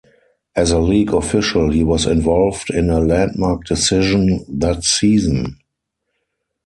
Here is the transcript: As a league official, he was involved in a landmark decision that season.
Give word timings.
As 0.55 0.71
a 0.71 0.79
league 0.79 1.13
official, 1.13 1.69
he 1.69 1.83
was 1.83 2.07
involved 2.07 2.71
in 2.71 2.89
a 2.89 2.99
landmark 2.99 3.65
decision 3.65 4.43
that 4.49 4.83
season. 4.83 5.59